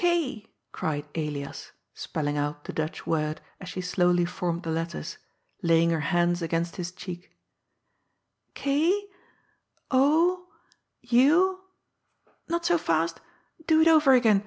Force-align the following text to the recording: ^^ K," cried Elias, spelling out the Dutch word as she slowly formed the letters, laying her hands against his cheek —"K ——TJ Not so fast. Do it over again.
^^ 0.00 0.02
K," 0.02 0.46
cried 0.72 1.04
Elias, 1.14 1.72
spelling 1.92 2.38
out 2.38 2.64
the 2.64 2.72
Dutch 2.72 3.06
word 3.06 3.42
as 3.60 3.68
she 3.68 3.82
slowly 3.82 4.24
formed 4.24 4.62
the 4.62 4.70
letters, 4.70 5.18
laying 5.62 5.90
her 5.90 6.00
hands 6.00 6.40
against 6.40 6.76
his 6.76 6.90
cheek 6.90 7.30
—"K 8.54 8.92
——TJ 9.90 11.58
Not 12.48 12.64
so 12.64 12.78
fast. 12.78 13.20
Do 13.66 13.82
it 13.82 13.88
over 13.88 14.14
again. 14.14 14.42